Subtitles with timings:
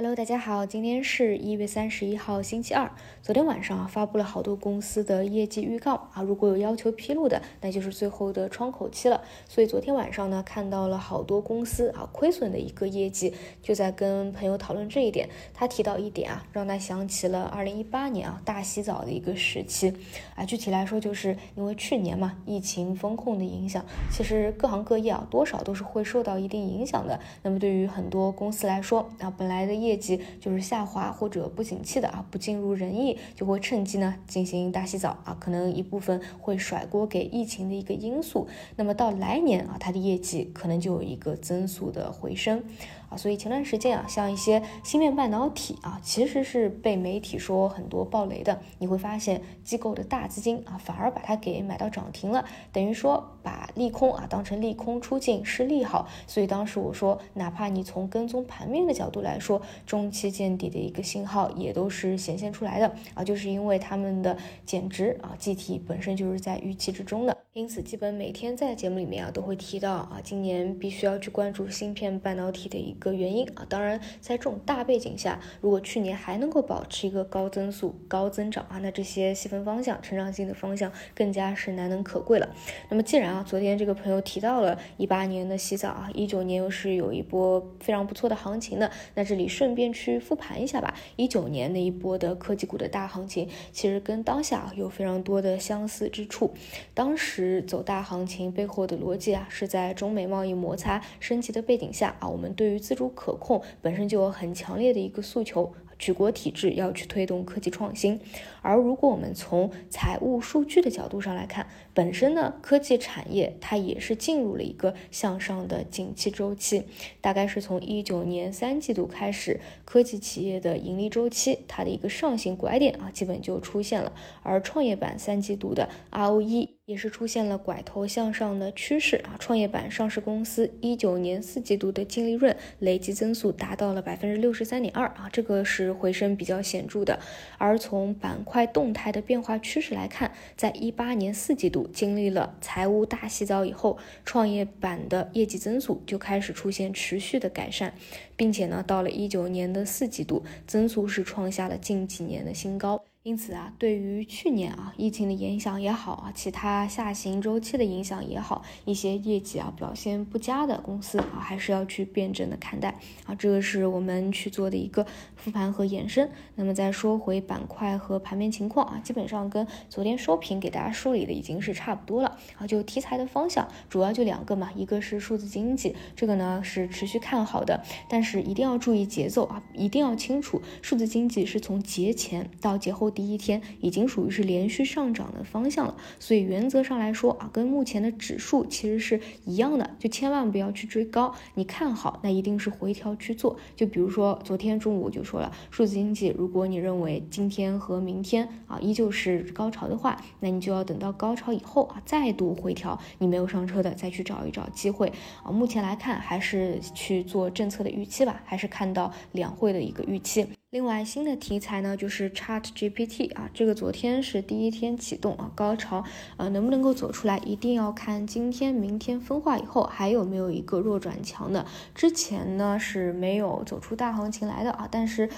[0.00, 2.90] Hello，大家好，今天是一月三十一号，星期二。
[3.20, 9.22] 昨天晚上啊，发布了好多公司的业绩预告啊，如果有要求披露的，那就是最后的窗口期了。
[9.46, 15.28] 所以昨天晚上呢，看到了好多公司啊亏损的一个业绩，就在跟朋友讨论这一点。
[15.52, 19.92] 他提到一点啊，让他想起了二零一八年啊大洗澡的一个时期
[20.34, 20.46] 啊。
[20.46, 27.20] 具体来说，就是因为去年嘛，疫情风控的影响，其实各行各业啊多少都是会受到一定影响的。
[27.42, 38.46] 那么对于很多公司来说啊，本来的业业绩就是下滑或者不景气的啊，不尽如人意，就会趁机呢进行大洗澡啊，可能一部分会甩锅给疫情的一个因素。
[38.76, 42.62] 那么到来年啊，它的业绩可能就有一个增速的回升。
[43.10, 48.58] 啊，所以前段时间啊，像一些芯片半导体啊，其实是被媒体说很多暴雷的。
[48.78, 56.08] 你会发现机构的大资金啊，反而把它给买到涨停了，等于说把利空啊当成利空出尽是利好。
[56.26, 67.36] 所以当时我说，哪怕你从跟踪盘面的角度来说，中期见底的一个信号也都是显现出来的啊，就是因为他们的减值啊，计提本身就是在预期之中的。
[67.52, 73.66] 因此，基本每天在节目里面啊，都会提到啊，今年必须要去关注芯片半导体的一个原因啊。
[73.68, 82.48] 当然，在这种大背景下，如果去年还能够保持一个高增速、高增长啊，那这些细分方向、成长性的方向更加是难能可贵了。
[82.90, 90.94] 那么，既然啊，昨天这个朋友提到了一八年的洗澡啊，一九年又是有一波非常不错的行情的，那这里顺便去复盘一下吧。
[91.16, 96.52] 一九年那一波的科技股的大行情，其实跟当下有非常多的相似之处，
[96.92, 97.40] 当时。
[97.70, 105.72] 走大行情背后的逻辑啊，是在中美贸易摩擦升级的背景下啊，我们对于自主可控本身就有很强烈的一个诉求。
[105.96, 108.18] 举国体制要去推动科技创新，
[108.62, 116.82] 而如果我们从财务数据的角度上来看，本身呢，科技产业它也是进入了一个向上的景气周期，
[117.20, 136.00] 大概是从一九年三季度开始，科技企业的盈利周期它的一个上行拐点啊，基本就出现了，而创业板三季度的 ROE 也是出现了拐头向上的趋势啊，创业板上市公司一九年四季度的净利润累计增速达到了百分之六十三点二啊，这个是。
[136.00, 137.20] 回升比较显著的，
[137.58, 147.92] 而从板块动态的变化趋势来看，在一八年四季度经历了财务大洗澡以后，创业板的业绩增速就开始出现持续的改善，
[148.34, 152.99] 并且呢，到了一九年的四季度，增速是创下了近几年的新高。
[153.22, 163.34] 因此啊，对于去年啊疫情的影响也好啊，其他下行周期的影响也好，一些业绩啊表现不佳的公司啊，还是要去辩证的看待啊。
[163.34, 166.30] 这个是我们去做的一个复盘和延伸。
[166.54, 172.66] 那么再说回板块和盘面情况啊，基本上跟昨天收评给大家梳理的已经是差不多了啊。
[172.66, 183.09] 就题材的方向主要就两个嘛，一个是数字经济，这个呢是持续看好的，但是一定要注意节奏啊，一定要清楚，数字经济是从节前到节后。
[183.10, 191.34] 第一天已经属于是连续上涨的方向了，所以原则上来说啊，跟目前的指数其实是一样的，就千万不要去追高。
[191.54, 193.56] 你看好，那一定是回调去做。
[193.74, 205.50] 就比如说昨天中午就说了，数字经济，如果你认为今天和明天啊依旧是高潮的话，那你就要等到高潮以后啊再度回调，你没有上车的再去找一找机会啊。
[205.50, 210.46] 目前来看还是去做政策的预期吧，还是看到两会的一个预期。
[210.70, 216.04] 另外，新的题材呢，就是 Chat GPT 啊，这个昨天是第一天启动啊，高潮，
[216.36, 221.66] 呃，能不能够走出来，一定要看今天、明天分化以后还有没有一个弱转强的。
[221.92, 225.28] 之前呢是没有走出大行情来的啊，但是。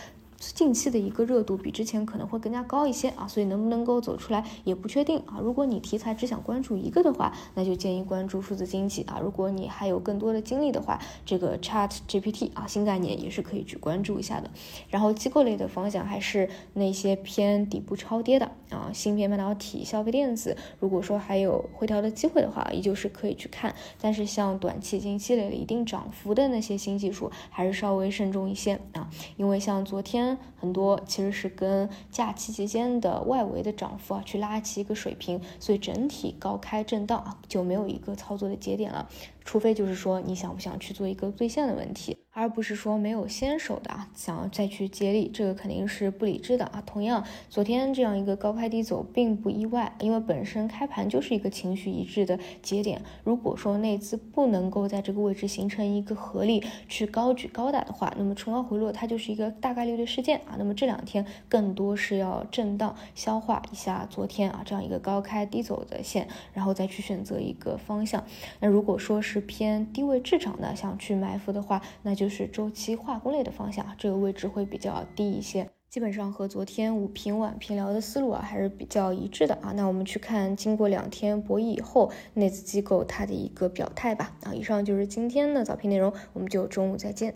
[0.55, 5.39] 近期的一个热度比之前可能会更加高一些啊，所以能不能够走出来也不确定啊。
[5.41, 9.21] 如果你题材只想关注一个的话，那就建议关注数字经济啊。
[9.23, 14.51] 如果你还有更多的精力的话，这个 Chat GPT 啊新概念也是可以去关注一下的。
[14.91, 23.73] 然后机构类的方向还是那些偏底部超跌的啊，芯片半导体、消费电子，如果说还有回调的机会的话，依旧是可以去看。
[24.01, 30.32] 但是像短期已经积累了一定涨幅的那些新技术，还是稍微慎重一些啊，因为像昨天。
[30.61, 39.09] 很多其实是跟假期期间的外围的涨幅啊去拉起一个水平，所以整体高开震荡啊就没有一个操作的节点了，
[39.45, 42.17] 除非就是说你想不想去做一个兑现的问题。
[42.35, 46.83] 而不是说没有先手的啊，想要再去接力，这个肯定是不理智的啊。
[46.87, 53.03] 同样，昨天这样一个高开低走并不意外，因为本身开盘就是一个情绪一致的节点。
[53.23, 60.57] 如果说内资不能够在这个位置形成一个合力去高举高打的话，那么冲高回落它就是一个大概率的事件啊。
[60.57, 68.25] 那么这两天更多是要震荡消化一下昨天啊这样一个高开低走的线，然后再去选择一个方向。
[68.61, 72.13] 那如果说是是偏低位滞涨的，想去埋伏的话，那。
[72.15, 75.69] 就是周期化工类的方向，这个位置会比较低一些。
[75.89, 79.73] 基本上和昨天午评晚评聊的思路啊还是比较一致的啊。
[79.73, 84.37] 那我们去看经过两天博弈以后，内资机构它的一个表态吧。
[84.45, 87.35] 啊，以上就是今天的早评内容，我们就中午再见。